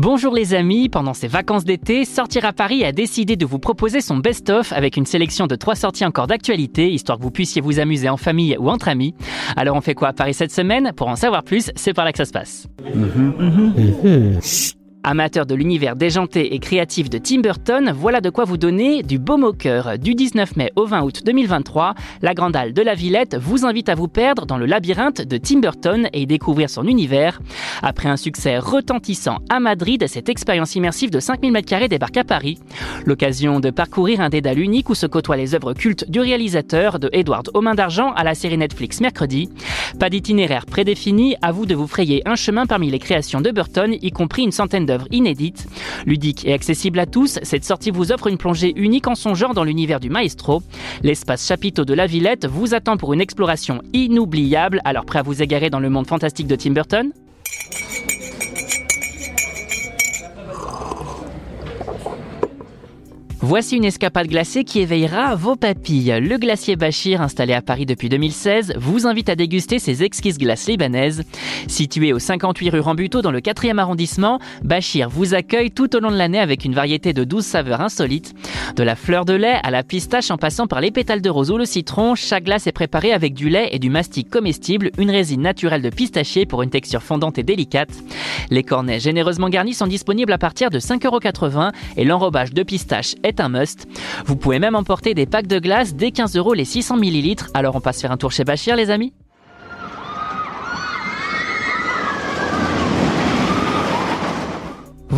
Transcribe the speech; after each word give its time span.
Bonjour 0.00 0.32
les 0.32 0.54
amis, 0.54 0.88
pendant 0.88 1.12
ces 1.12 1.26
vacances 1.26 1.64
d'été, 1.64 2.04
Sortir 2.04 2.44
à 2.44 2.52
Paris 2.52 2.84
a 2.84 2.92
décidé 2.92 3.34
de 3.34 3.44
vous 3.44 3.58
proposer 3.58 4.00
son 4.00 4.18
best-of 4.18 4.72
avec 4.72 4.96
une 4.96 5.06
sélection 5.06 5.48
de 5.48 5.56
trois 5.56 5.74
sorties 5.74 6.04
encore 6.04 6.28
d'actualité, 6.28 6.88
histoire 6.88 7.18
que 7.18 7.24
vous 7.24 7.32
puissiez 7.32 7.60
vous 7.60 7.80
amuser 7.80 8.08
en 8.08 8.16
famille 8.16 8.56
ou 8.60 8.70
entre 8.70 8.86
amis. 8.86 9.16
Alors 9.56 9.74
on 9.74 9.80
fait 9.80 9.96
quoi 9.96 10.06
à 10.06 10.12
Paris 10.12 10.34
cette 10.34 10.52
semaine? 10.52 10.92
Pour 10.94 11.08
en 11.08 11.16
savoir 11.16 11.42
plus, 11.42 11.72
c'est 11.74 11.94
par 11.94 12.04
là 12.04 12.12
que 12.12 12.18
ça 12.18 12.26
se 12.26 12.30
passe. 12.30 12.68
Amateur 15.04 15.46
de 15.46 15.54
l'univers 15.54 15.94
déjanté 15.94 16.54
et 16.54 16.58
créatif 16.58 17.08
de 17.08 17.18
Tim 17.18 17.40
Burton, 17.40 17.92
voilà 17.94 18.20
de 18.20 18.30
quoi 18.30 18.44
vous 18.44 18.56
donner 18.56 19.02
du 19.02 19.18
baume 19.18 19.44
au 19.44 19.52
cœur. 19.52 19.96
Du 19.96 20.14
19 20.14 20.56
mai 20.56 20.72
au 20.74 20.86
20 20.86 21.02
août 21.02 21.22
2023, 21.24 21.94
la 22.20 22.34
Grande 22.34 22.56
Halle 22.56 22.72
de 22.72 22.82
la 22.82 22.94
Villette 22.94 23.36
vous 23.36 23.64
invite 23.64 23.88
à 23.88 23.94
vous 23.94 24.08
perdre 24.08 24.44
dans 24.44 24.58
le 24.58 24.66
labyrinthe 24.66 25.22
de 25.22 25.38
Tim 25.38 25.60
Burton 25.60 26.08
et 26.12 26.26
découvrir 26.26 26.68
son 26.68 26.84
univers. 26.84 27.40
Après 27.80 28.08
un 28.08 28.16
succès 28.16 28.58
retentissant 28.58 29.38
à 29.48 29.60
Madrid, 29.60 30.04
cette 30.08 30.28
expérience 30.28 30.74
immersive 30.74 31.10
de 31.10 31.20
5000 31.20 31.52
m2 31.52 31.88
débarque 31.88 32.16
à 32.16 32.24
Paris. 32.24 32.58
L'occasion 33.06 33.60
de 33.60 33.70
parcourir 33.70 34.20
un 34.20 34.28
dédale 34.28 34.58
unique 34.58 34.90
où 34.90 34.94
se 34.94 35.06
côtoient 35.06 35.36
les 35.36 35.54
œuvres 35.54 35.74
cultes 35.74 36.10
du 36.10 36.20
réalisateur 36.20 36.98
de 36.98 37.08
Edward 37.12 37.50
aux 37.54 37.62
d'argent 37.74 38.12
à 38.12 38.24
la 38.24 38.34
série 38.34 38.58
Netflix 38.58 39.00
mercredi. 39.00 39.48
Pas 40.00 40.10
d'itinéraire 40.10 40.66
prédéfini, 40.66 41.36
à 41.40 41.52
vous 41.52 41.66
de 41.66 41.74
vous 41.74 41.86
frayer 41.86 42.22
un 42.26 42.34
chemin 42.34 42.66
parmi 42.66 42.90
les 42.90 42.98
créations 42.98 43.40
de 43.40 43.50
Burton, 43.50 43.94
y 44.00 44.10
compris 44.10 44.42
une 44.42 44.52
centaine 44.52 44.86
d'œuvres. 44.88 45.06
Ludique 46.06 46.44
et 46.46 46.52
accessible 46.52 46.98
à 46.98 47.06
tous, 47.06 47.38
cette 47.42 47.64
sortie 47.64 47.90
vous 47.90 48.10
offre 48.10 48.26
une 48.26 48.38
plongée 48.38 48.72
unique 48.76 49.06
en 49.06 49.14
son 49.14 49.34
genre 49.34 49.54
dans 49.54 49.64
l'univers 49.64 50.00
du 50.00 50.10
maestro. 50.10 50.62
L'espace 51.02 51.46
chapiteau 51.46 51.84
de 51.84 51.94
la 51.94 52.06
Villette 52.06 52.46
vous 52.46 52.74
attend 52.74 52.96
pour 52.96 53.12
une 53.12 53.20
exploration 53.20 53.82
inoubliable, 53.92 54.80
alors 54.84 55.04
prêt 55.04 55.20
à 55.20 55.22
vous 55.22 55.42
égarer 55.42 55.70
dans 55.70 55.80
le 55.80 55.90
monde 55.90 56.06
fantastique 56.06 56.46
de 56.46 56.56
Tim 56.56 56.72
Burton? 56.72 57.12
Voici 63.40 63.76
une 63.76 63.84
escapade 63.84 64.26
glacée 64.26 64.64
qui 64.64 64.80
éveillera 64.80 65.36
vos 65.36 65.54
papilles. 65.54 66.18
Le 66.20 66.38
glacier 66.38 66.74
Bachir, 66.74 67.22
installé 67.22 67.52
à 67.52 67.62
Paris 67.62 67.86
depuis 67.86 68.08
2016, 68.08 68.74
vous 68.76 69.06
invite 69.06 69.28
à 69.28 69.36
déguster 69.36 69.78
ses 69.78 70.02
exquises 70.02 70.38
glaces 70.38 70.66
libanaises. 70.66 71.22
Situé 71.68 72.12
au 72.12 72.18
58 72.18 72.70
rue 72.70 72.80
Rambuteau 72.80 73.22
dans 73.22 73.30
le 73.30 73.38
4e 73.38 73.78
arrondissement, 73.78 74.40
Bachir 74.64 75.08
vous 75.08 75.34
accueille 75.34 75.70
tout 75.70 75.94
au 75.94 76.00
long 76.00 76.10
de 76.10 76.16
l'année 76.16 76.40
avec 76.40 76.64
une 76.64 76.74
variété 76.74 77.12
de 77.12 77.22
12 77.22 77.44
saveurs 77.44 77.80
insolites. 77.80 78.34
De 78.74 78.82
la 78.82 78.96
fleur 78.96 79.24
de 79.24 79.34
lait 79.34 79.60
à 79.62 79.70
la 79.70 79.84
pistache 79.84 80.32
en 80.32 80.36
passant 80.36 80.66
par 80.66 80.80
les 80.80 80.90
pétales 80.90 81.22
de 81.22 81.30
rose 81.30 81.52
ou 81.52 81.58
le 81.58 81.64
citron, 81.64 82.16
chaque 82.16 82.44
glace 82.44 82.66
est 82.66 82.72
préparée 82.72 83.12
avec 83.12 83.34
du 83.34 83.48
lait 83.48 83.68
et 83.70 83.78
du 83.78 83.88
mastic 83.88 84.28
comestible, 84.30 84.90
une 84.98 85.12
résine 85.12 85.42
naturelle 85.42 85.82
de 85.82 85.90
pistachier 85.90 86.44
pour 86.44 86.62
une 86.62 86.70
texture 86.70 87.04
fondante 87.04 87.38
et 87.38 87.44
délicate. 87.44 87.90
Les 88.50 88.64
cornets 88.64 88.98
généreusement 88.98 89.48
garnis 89.48 89.74
sont 89.74 89.86
disponibles 89.86 90.32
à 90.32 90.38
partir 90.38 90.70
de 90.70 90.80
5,80€ 90.80 91.70
et 91.96 92.04
l'enrobage 92.04 92.52
de 92.52 92.64
pistache 92.64 93.14
est 93.28 93.37
un 93.40 93.48
must. 93.48 93.86
Vous 94.26 94.36
pouvez 94.36 94.58
même 94.58 94.74
emporter 94.74 95.14
des 95.14 95.26
packs 95.26 95.46
de 95.46 95.58
glace 95.58 95.94
dès 95.94 96.10
15 96.10 96.36
euros 96.36 96.54
les 96.54 96.64
600 96.64 96.96
ml. 96.98 97.44
Alors 97.54 97.76
on 97.76 97.80
passe 97.80 98.00
faire 98.00 98.12
un 98.12 98.16
tour 98.16 98.32
chez 98.32 98.44
Bachir 98.44 98.76
les 98.76 98.90
amis? 98.90 99.12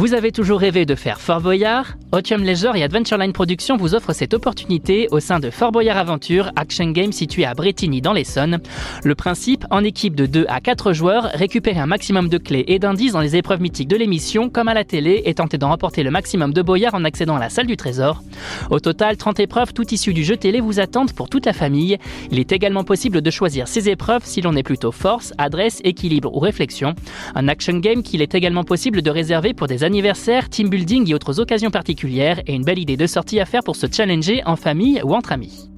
Vous 0.00 0.14
avez 0.14 0.32
toujours 0.32 0.60
rêvé 0.60 0.86
de 0.86 0.94
faire 0.94 1.20
Fort 1.20 1.42
Boyard? 1.42 1.98
Otium 2.12 2.42
Leisure 2.42 2.74
et 2.74 2.82
Adventureline 2.82 3.34
Productions 3.34 3.76
vous 3.76 3.94
offrent 3.94 4.14
cette 4.14 4.32
opportunité 4.32 5.08
au 5.10 5.20
sein 5.20 5.40
de 5.40 5.50
Fort 5.50 5.72
Boyard 5.72 5.98
Aventure, 5.98 6.50
action 6.56 6.90
game 6.90 7.12
situé 7.12 7.44
à 7.44 7.52
Bretigny 7.52 8.00
dans 8.00 8.14
l'Essonne. 8.14 8.60
Le 9.04 9.14
principe, 9.14 9.66
en 9.70 9.84
équipe 9.84 10.16
de 10.16 10.24
2 10.24 10.46
à 10.48 10.62
4 10.62 10.94
joueurs, 10.94 11.24
récupérer 11.34 11.78
un 11.78 11.86
maximum 11.86 12.30
de 12.30 12.38
clés 12.38 12.64
et 12.66 12.78
d'indices 12.78 13.12
dans 13.12 13.20
les 13.20 13.36
épreuves 13.36 13.60
mythiques 13.60 13.88
de 13.88 13.96
l'émission, 13.96 14.48
comme 14.48 14.68
à 14.68 14.74
la 14.74 14.84
télé, 14.84 15.20
et 15.26 15.34
tenter 15.34 15.58
d'en 15.58 15.68
remporter 15.68 16.02
le 16.02 16.10
maximum 16.10 16.54
de 16.54 16.62
boyards 16.62 16.94
en 16.94 17.04
accédant 17.04 17.36
à 17.36 17.40
la 17.40 17.50
salle 17.50 17.66
du 17.66 17.76
trésor. 17.76 18.22
Au 18.70 18.80
total, 18.80 19.18
30 19.18 19.38
épreuves, 19.38 19.74
toutes 19.74 19.92
issues 19.92 20.14
du 20.14 20.24
jeu 20.24 20.38
télé, 20.38 20.60
vous 20.60 20.80
attendent 20.80 21.12
pour 21.12 21.28
toute 21.28 21.44
la 21.44 21.52
famille. 21.52 21.98
Il 22.30 22.38
est 22.38 22.52
également 22.52 22.84
possible 22.84 23.20
de 23.20 23.30
choisir 23.30 23.68
ces 23.68 23.90
épreuves 23.90 24.22
si 24.24 24.40
l'on 24.40 24.56
est 24.56 24.62
plutôt 24.62 24.92
force, 24.92 25.34
adresse, 25.36 25.82
équilibre 25.84 26.34
ou 26.34 26.38
réflexion. 26.40 26.94
Un 27.34 27.48
action 27.48 27.76
game 27.78 28.02
qu'il 28.02 28.22
est 28.22 28.34
également 28.34 28.64
possible 28.64 29.02
de 29.02 29.10
réserver 29.10 29.52
pour 29.52 29.66
des 29.66 29.84
anniversaires, 29.90 30.48
team 30.48 30.70
building 30.70 31.10
et 31.10 31.14
autres 31.14 31.40
occasions 31.40 31.72
particulières 31.72 32.40
et 32.46 32.54
une 32.54 32.62
belle 32.62 32.78
idée 32.78 32.96
de 32.96 33.08
sortie 33.08 33.40
à 33.40 33.44
faire 33.44 33.64
pour 33.64 33.74
se 33.74 33.88
challenger 33.90 34.40
en 34.46 34.54
famille 34.54 35.00
ou 35.02 35.14
entre 35.14 35.32
amis. 35.32 35.68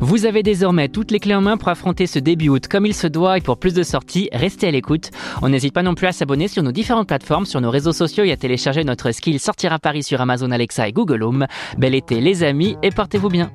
Vous 0.00 0.26
avez 0.26 0.42
désormais 0.42 0.88
toutes 0.88 1.12
les 1.12 1.20
clés 1.20 1.36
en 1.36 1.40
main 1.40 1.56
pour 1.56 1.68
affronter 1.68 2.08
ce 2.08 2.18
début 2.18 2.48
août 2.48 2.66
comme 2.66 2.84
il 2.84 2.94
se 2.94 3.06
doit 3.06 3.38
et 3.38 3.40
pour 3.40 3.58
plus 3.58 3.72
de 3.72 3.84
sorties, 3.84 4.28
restez 4.32 4.66
à 4.66 4.70
l'écoute. 4.72 5.10
On 5.40 5.50
n'hésite 5.50 5.72
pas 5.72 5.84
non 5.84 5.94
plus 5.94 6.08
à 6.08 6.12
s'abonner 6.12 6.48
sur 6.48 6.64
nos 6.64 6.72
différentes 6.72 7.06
plateformes, 7.06 7.46
sur 7.46 7.60
nos 7.60 7.70
réseaux 7.70 7.92
sociaux 7.92 8.24
et 8.24 8.32
à 8.32 8.36
télécharger 8.36 8.82
notre 8.82 9.12
skill 9.12 9.38
Sortir 9.38 9.72
à 9.72 9.78
Paris 9.78 10.02
sur 10.02 10.20
Amazon 10.20 10.50
Alexa 10.50 10.88
et 10.88 10.92
Google 10.92 11.22
Home. 11.22 11.46
Bel 11.78 11.94
été 11.94 12.20
les 12.20 12.42
amis 12.42 12.76
et 12.82 12.90
portez-vous 12.90 13.28
bien. 13.28 13.52